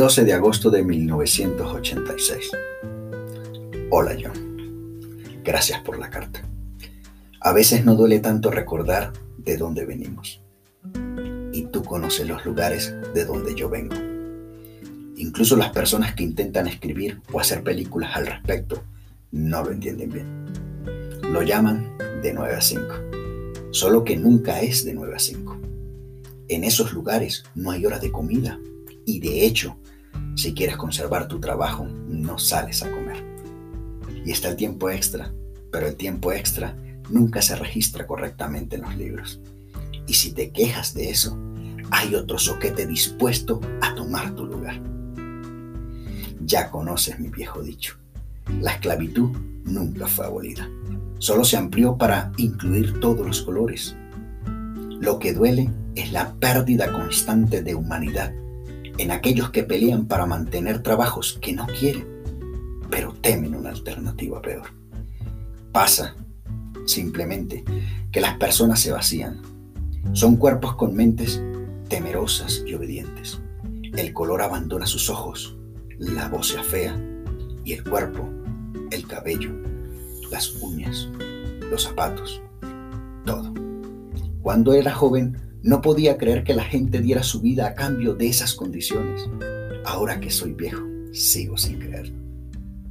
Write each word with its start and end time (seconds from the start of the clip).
12 0.00 0.24
de 0.24 0.32
agosto 0.32 0.70
de 0.70 0.82
1986. 0.82 2.52
Hola 3.90 4.16
John. 4.18 5.18
Gracias 5.44 5.82
por 5.82 5.98
la 5.98 6.08
carta. 6.08 6.40
A 7.38 7.52
veces 7.52 7.84
no 7.84 7.94
duele 7.96 8.18
tanto 8.20 8.50
recordar 8.50 9.12
de 9.36 9.58
dónde 9.58 9.84
venimos. 9.84 10.40
Y 11.52 11.64
tú 11.64 11.84
conoces 11.84 12.26
los 12.26 12.46
lugares 12.46 12.94
de 13.12 13.26
donde 13.26 13.54
yo 13.54 13.68
vengo. 13.68 13.94
Incluso 15.18 15.54
las 15.54 15.68
personas 15.68 16.14
que 16.14 16.24
intentan 16.24 16.66
escribir 16.66 17.20
o 17.30 17.38
hacer 17.38 17.62
películas 17.62 18.16
al 18.16 18.26
respecto 18.26 18.82
no 19.32 19.62
lo 19.62 19.70
entienden 19.70 20.10
bien. 20.10 21.30
Lo 21.30 21.42
llaman 21.42 21.98
de 22.22 22.32
9 22.32 22.54
a 22.54 22.60
5. 22.62 22.84
Solo 23.70 24.02
que 24.02 24.16
nunca 24.16 24.62
es 24.62 24.82
de 24.82 24.94
9 24.94 25.14
a 25.14 25.18
5. 25.18 25.58
En 26.48 26.64
esos 26.64 26.94
lugares 26.94 27.44
no 27.54 27.70
hay 27.70 27.84
horas 27.84 28.00
de 28.00 28.10
comida 28.10 28.58
y 29.04 29.20
de 29.20 29.44
hecho, 29.44 29.76
si 30.40 30.54
quieres 30.54 30.78
conservar 30.78 31.28
tu 31.28 31.38
trabajo, 31.38 31.86
no 32.08 32.38
sales 32.38 32.82
a 32.82 32.90
comer. 32.90 33.22
Y 34.24 34.30
está 34.30 34.48
el 34.48 34.56
tiempo 34.56 34.88
extra, 34.88 35.34
pero 35.70 35.86
el 35.86 35.96
tiempo 35.96 36.32
extra 36.32 36.74
nunca 37.10 37.42
se 37.42 37.56
registra 37.56 38.06
correctamente 38.06 38.76
en 38.76 38.82
los 38.82 38.96
libros. 38.96 39.38
Y 40.06 40.14
si 40.14 40.32
te 40.32 40.50
quejas 40.50 40.94
de 40.94 41.10
eso, 41.10 41.38
hay 41.90 42.14
otro 42.14 42.38
soquete 42.38 42.86
dispuesto 42.86 43.60
a 43.82 43.94
tomar 43.94 44.34
tu 44.34 44.46
lugar. 44.46 44.80
Ya 46.40 46.70
conoces 46.70 47.20
mi 47.20 47.28
viejo 47.28 47.62
dicho. 47.62 47.98
La 48.62 48.72
esclavitud 48.72 49.36
nunca 49.64 50.06
fue 50.06 50.24
abolida. 50.24 50.66
Solo 51.18 51.44
se 51.44 51.58
amplió 51.58 51.98
para 51.98 52.32
incluir 52.38 52.98
todos 53.00 53.26
los 53.26 53.42
colores. 53.42 53.94
Lo 55.00 55.18
que 55.18 55.34
duele 55.34 55.70
es 55.94 56.12
la 56.12 56.32
pérdida 56.32 56.90
constante 56.92 57.62
de 57.62 57.74
humanidad 57.74 58.32
en 59.00 59.10
aquellos 59.12 59.48
que 59.48 59.62
pelean 59.62 60.04
para 60.04 60.26
mantener 60.26 60.82
trabajos 60.82 61.38
que 61.40 61.54
no 61.54 61.66
quieren, 61.66 62.06
pero 62.90 63.14
temen 63.22 63.54
una 63.54 63.70
alternativa 63.70 64.42
peor. 64.42 64.74
Pasa, 65.72 66.14
simplemente, 66.84 67.64
que 68.12 68.20
las 68.20 68.36
personas 68.36 68.78
se 68.78 68.92
vacían. 68.92 69.40
Son 70.12 70.36
cuerpos 70.36 70.74
con 70.74 70.94
mentes 70.94 71.42
temerosas 71.88 72.62
y 72.66 72.74
obedientes. 72.74 73.40
El 73.96 74.12
color 74.12 74.42
abandona 74.42 74.84
sus 74.84 75.08
ojos, 75.08 75.56
la 75.98 76.28
voz 76.28 76.48
se 76.48 76.58
afea 76.58 76.94
y 77.64 77.72
el 77.72 77.82
cuerpo, 77.84 78.28
el 78.90 79.06
cabello, 79.06 79.50
las 80.30 80.56
uñas, 80.60 81.08
los 81.70 81.84
zapatos, 81.84 82.42
todo. 83.24 83.54
Cuando 84.42 84.74
era 84.74 84.92
joven, 84.92 85.38
no 85.62 85.82
podía 85.82 86.16
creer 86.16 86.42
que 86.42 86.54
la 86.54 86.64
gente 86.64 87.00
diera 87.00 87.22
su 87.22 87.40
vida 87.40 87.66
a 87.66 87.74
cambio 87.74 88.14
de 88.14 88.28
esas 88.28 88.54
condiciones. 88.54 89.28
Ahora 89.84 90.18
que 90.18 90.30
soy 90.30 90.54
viejo, 90.54 90.82
sigo 91.12 91.58
sin 91.58 91.78
creer. 91.78 92.12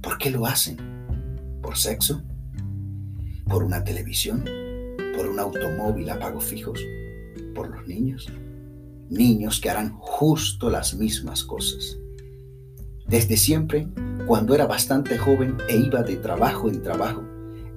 ¿Por 0.00 0.18
qué 0.18 0.30
lo 0.30 0.46
hacen? 0.46 0.76
¿Por 1.60 1.76
sexo? 1.76 2.22
¿Por 3.48 3.64
una 3.64 3.82
televisión? 3.82 4.44
¿Por 5.16 5.26
un 5.26 5.38
automóvil 5.40 6.08
a 6.10 6.18
pagos 6.18 6.44
fijos? 6.44 6.80
¿Por 7.54 7.70
los 7.70 7.86
niños? 7.86 8.28
Niños 9.10 9.60
que 9.60 9.70
harán 9.70 9.90
justo 9.98 10.70
las 10.70 10.94
mismas 10.94 11.42
cosas. 11.42 11.98
Desde 13.06 13.36
siempre, 13.36 13.88
cuando 14.26 14.54
era 14.54 14.66
bastante 14.66 15.18
joven 15.18 15.56
e 15.68 15.76
iba 15.76 16.02
de 16.02 16.16
trabajo 16.16 16.68
en 16.68 16.80
trabajo, 16.82 17.22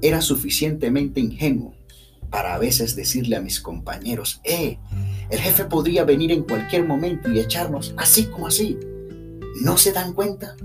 era 0.01 0.21
suficientemente 0.21 1.19
ingenuo 1.19 1.73
para 2.29 2.55
a 2.55 2.57
veces 2.57 2.95
decirle 2.95 3.35
a 3.35 3.41
mis 3.41 3.59
compañeros, 3.59 4.41
eh, 4.43 4.77
el 5.29 5.39
jefe 5.39 5.65
podría 5.65 6.03
venir 6.03 6.31
en 6.31 6.43
cualquier 6.43 6.85
momento 6.85 7.31
y 7.31 7.39
echarnos 7.39 7.93
así 7.97 8.25
como 8.25 8.47
así. 8.47 8.77
¿No 9.61 9.77
se 9.77 9.91
dan 9.91 10.13
cuenta? 10.13 10.55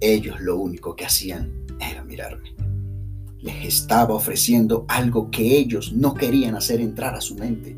Ellos 0.00 0.40
lo 0.40 0.58
único 0.58 0.96
que 0.96 1.06
hacían 1.06 1.64
era 1.80 2.02
mirarme. 2.02 2.54
Les 3.38 3.64
estaba 3.64 4.14
ofreciendo 4.14 4.84
algo 4.88 5.30
que 5.30 5.56
ellos 5.58 5.92
no 5.92 6.14
querían 6.14 6.54
hacer 6.54 6.80
entrar 6.80 7.14
a 7.14 7.20
su 7.20 7.36
mente. 7.36 7.76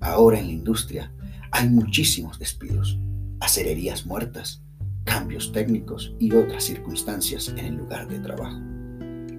Ahora 0.00 0.38
en 0.38 0.46
la 0.46 0.52
industria 0.52 1.12
hay 1.50 1.68
muchísimos 1.68 2.38
despidos, 2.38 2.98
acererías 3.40 4.06
muertas, 4.06 4.62
cambios 5.04 5.52
técnicos 5.52 6.14
y 6.18 6.32
otras 6.32 6.64
circunstancias 6.64 7.48
en 7.48 7.58
el 7.58 7.74
lugar 7.76 8.08
de 8.08 8.18
trabajo. 8.18 8.73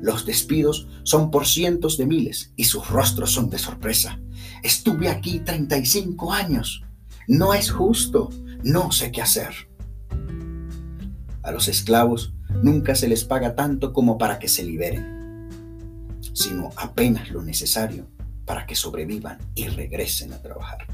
Los 0.06 0.24
despidos 0.24 0.86
son 1.02 1.32
por 1.32 1.48
cientos 1.48 1.98
de 1.98 2.06
miles 2.06 2.54
y 2.56 2.66
sus 2.66 2.88
rostros 2.90 3.32
son 3.32 3.50
de 3.50 3.58
sorpresa. 3.58 4.20
Estuve 4.62 5.10
aquí 5.10 5.40
35 5.40 6.32
años. 6.32 6.84
No 7.28 7.56
es 7.56 7.72
justo. 7.72 8.30
No 8.62 8.92
sé 8.92 9.12
qué 9.12 9.24
hacer. 9.24 9.68
A 11.42 11.52
los 11.52 11.68
esclavos 11.68 12.36
nunca 12.62 12.94
se 12.94 13.08
les 13.08 13.24
paga 13.24 13.56
tanto 13.56 13.94
como 13.94 14.20
para 14.20 14.38
que 14.38 14.48
se 14.48 14.64
liberen, 14.64 15.50
sino 16.34 16.70
apenas 16.76 17.32
lo 17.32 17.42
necesario 17.42 18.06
para 18.46 18.68
que 18.68 18.76
sobrevivan 18.76 19.40
y 19.56 19.70
regresen 19.70 20.34
a 20.34 20.40
trabajar. 20.40 20.86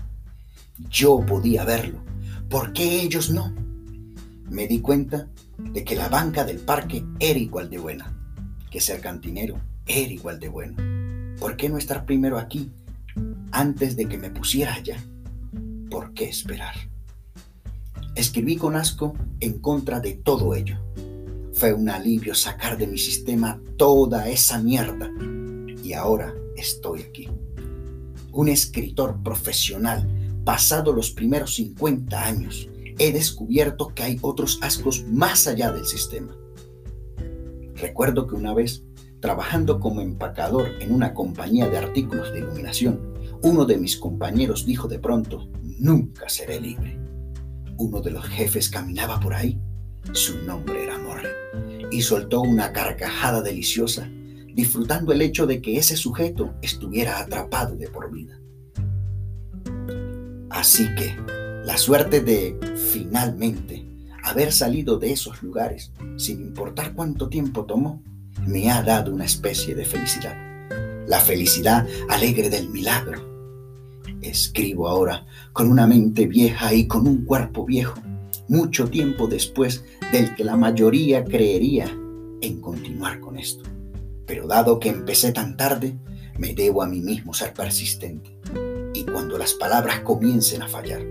Yo 0.90 1.20
podía 1.20 1.66
verlo. 1.66 2.02
¿Por 2.50 2.72
qué 2.72 3.02
ellos 3.02 3.30
no? 3.30 3.54
Me 4.50 4.68
di 4.68 4.80
cuenta 4.80 5.28
de 5.58 5.84
que 5.84 5.98
la 5.98 6.08
banca 6.08 6.46
del 6.46 6.60
parque 6.60 7.04
era 7.20 7.38
igual 7.38 7.70
de 7.70 7.78
buena 7.78 8.21
que 8.72 8.82
ser 8.82 9.02
cantinero 9.02 9.62
era 9.86 10.12
igual 10.12 10.40
de 10.40 10.48
bueno. 10.50 10.78
¿Por 11.40 11.58
qué 11.58 11.70
no 11.70 11.78
estar 11.78 12.06
primero 12.06 12.40
aquí 12.40 12.72
antes 13.52 13.96
de 13.96 14.08
que 14.08 14.18
me 14.18 14.32
pusiera 14.32 14.74
allá? 14.74 14.98
¿Por 15.92 16.14
qué 16.14 16.30
esperar? 16.30 16.74
Escribí 18.16 18.56
con 18.56 18.76
asco 18.76 19.14
en 19.40 19.60
contra 19.60 20.00
de 20.00 20.14
todo 20.14 20.56
ello. 20.56 20.78
Fue 21.54 21.74
un 21.74 21.90
alivio 21.90 22.34
sacar 22.34 22.78
de 22.78 22.88
mi 22.88 22.98
sistema 22.98 23.62
toda 23.78 24.30
esa 24.30 24.60
mierda. 24.60 25.12
Y 25.84 25.94
ahora 25.94 26.34
estoy 26.56 27.02
aquí. 27.02 27.30
Un 28.32 28.48
escritor 28.48 29.22
profesional, 29.22 30.08
pasado 30.46 30.94
los 30.94 31.12
primeros 31.12 31.56
50 31.56 32.26
años, 32.26 32.70
he 32.98 33.12
descubierto 33.12 33.94
que 33.94 34.04
hay 34.04 34.20
otros 34.22 34.60
ascos 34.62 35.04
más 35.08 35.48
allá 35.48 35.72
del 35.72 35.86
sistema. 35.86 36.36
Recuerdo 37.82 38.28
que 38.28 38.36
una 38.36 38.54
vez, 38.54 38.84
trabajando 39.22 39.80
como 39.80 40.02
empacador 40.02 40.70
en 40.80 40.94
una 40.94 41.16
compañía 41.16 41.68
de 41.68 41.80
artículos 41.80 42.32
de 42.32 42.40
iluminación, 42.40 43.16
uno 43.42 43.66
de 43.66 43.78
mis 43.78 43.98
compañeros 43.98 44.68
dijo 44.68 44.88
de 44.88 45.00
pronto, 45.00 45.50
nunca 45.80 46.30
seré 46.30 46.62
libre. 46.62 47.00
Uno 47.78 48.00
de 48.02 48.12
los 48.12 48.24
jefes 48.26 48.70
caminaba 48.70 49.20
por 49.20 49.34
ahí, 49.34 49.60
su 50.14 50.38
nombre 50.44 50.84
era 50.84 51.00
Morre, 51.00 51.32
y 51.90 52.04
soltó 52.04 52.42
una 52.42 52.72
carcajada 52.72 53.42
deliciosa, 53.42 54.08
disfrutando 54.54 55.12
el 55.12 55.24
hecho 55.24 55.48
de 55.48 55.60
que 55.60 55.78
ese 55.78 55.98
sujeto 55.98 56.54
estuviera 56.62 57.20
atrapado 57.20 57.76
de 57.76 57.88
por 57.88 58.12
vida. 58.12 58.40
Así 60.52 60.86
que 60.96 61.16
la 61.66 61.80
suerte 61.80 62.22
de, 62.22 62.60
finalmente, 62.92 63.81
haber 64.32 64.52
salido 64.52 64.98
de 64.98 65.12
esos 65.12 65.44
lugares, 65.44 65.92
sin 66.18 66.42
importar 66.42 66.94
cuánto 66.94 67.30
tiempo 67.30 67.66
tomó, 67.66 68.02
me 68.48 68.72
ha 68.72 68.82
dado 68.82 69.14
una 69.14 69.26
especie 69.26 69.76
de 69.76 69.86
felicidad. 69.86 70.36
La 71.08 71.20
felicidad 71.20 71.86
alegre 72.10 72.50
del 72.50 72.70
milagro. 72.70 73.30
Escribo 74.22 74.88
ahora 74.88 75.26
con 75.52 75.70
una 75.70 75.86
mente 75.86 76.28
vieja 76.28 76.74
y 76.74 76.88
con 76.88 77.08
un 77.08 77.26
cuerpo 77.26 77.66
viejo, 77.66 78.00
mucho 78.48 78.90
tiempo 78.90 79.28
después 79.28 79.84
del 80.12 80.34
que 80.36 80.44
la 80.44 80.56
mayoría 80.56 81.24
creería 81.26 81.86
en 82.42 82.62
continuar 82.62 83.20
con 83.20 83.38
esto. 83.38 83.64
Pero 84.26 84.48
dado 84.48 84.80
que 84.80 84.90
empecé 84.90 85.34
tan 85.34 85.58
tarde, 85.58 85.98
me 86.38 86.54
debo 86.54 86.84
a 86.84 86.88
mí 86.88 87.02
mismo 87.02 87.34
ser 87.34 87.54
persistente. 87.54 88.40
Y 88.94 89.04
cuando 89.04 89.38
las 89.38 89.54
palabras 89.54 90.00
comiencen 90.02 90.62
a 90.62 90.68
fallar, 90.68 91.02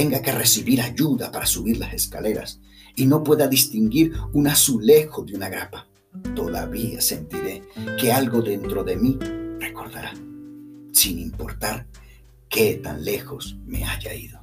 tenga 0.00 0.22
que 0.22 0.32
recibir 0.32 0.80
ayuda 0.80 1.30
para 1.30 1.44
subir 1.44 1.76
las 1.76 1.92
escaleras 1.92 2.58
y 2.96 3.04
no 3.04 3.22
pueda 3.22 3.46
distinguir 3.48 4.14
un 4.32 4.46
azulejo 4.46 5.24
de 5.24 5.34
una 5.34 5.50
grapa, 5.50 5.88
todavía 6.34 7.02
sentiré 7.02 7.60
que 7.98 8.10
algo 8.10 8.40
dentro 8.40 8.82
de 8.82 8.96
mí 8.96 9.18
recordará, 9.58 10.14
sin 10.92 11.18
importar 11.18 11.86
qué 12.48 12.80
tan 12.82 13.04
lejos 13.04 13.58
me 13.66 13.84
haya 13.84 14.14
ido. 14.14 14.42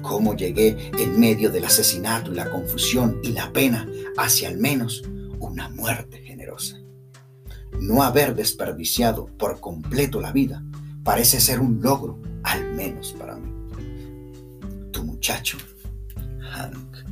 Cómo 0.00 0.34
llegué 0.34 0.90
en 0.98 1.20
medio 1.20 1.50
del 1.50 1.66
asesinato 1.66 2.32
y 2.32 2.36
la 2.36 2.50
confusión 2.50 3.20
y 3.22 3.32
la 3.32 3.52
pena 3.52 3.86
hacia 4.16 4.48
al 4.48 4.56
menos 4.56 5.02
una 5.38 5.68
muerte 5.68 6.22
generosa. 6.22 6.78
No 7.78 8.02
haber 8.02 8.34
desperdiciado 8.34 9.26
por 9.36 9.60
completo 9.60 10.18
la 10.18 10.32
vida 10.32 10.64
parece 11.04 11.40
ser 11.40 11.60
un 11.60 11.82
logro, 11.82 12.18
al 12.42 12.72
menos 12.72 13.12
para 13.18 13.36
mí 13.36 13.59
muchacho 15.20 15.58
Hank. 16.40 17.09